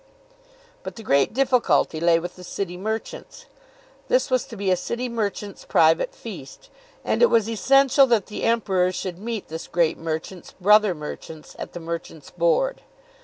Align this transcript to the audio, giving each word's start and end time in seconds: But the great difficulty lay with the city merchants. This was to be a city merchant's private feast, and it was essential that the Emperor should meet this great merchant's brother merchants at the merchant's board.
But 0.81 0.95
the 0.95 1.03
great 1.03 1.31
difficulty 1.31 1.99
lay 1.99 2.17
with 2.17 2.35
the 2.35 2.43
city 2.43 2.75
merchants. 2.75 3.45
This 4.07 4.31
was 4.31 4.45
to 4.45 4.57
be 4.57 4.71
a 4.71 4.75
city 4.75 5.07
merchant's 5.07 5.63
private 5.63 6.15
feast, 6.15 6.71
and 7.05 7.21
it 7.21 7.29
was 7.29 7.47
essential 7.47 8.07
that 8.07 8.25
the 8.25 8.41
Emperor 8.41 8.91
should 8.91 9.19
meet 9.19 9.49
this 9.49 9.67
great 9.67 9.99
merchant's 9.99 10.53
brother 10.59 10.95
merchants 10.95 11.55
at 11.59 11.73
the 11.73 11.79
merchant's 11.79 12.31
board. 12.31 12.81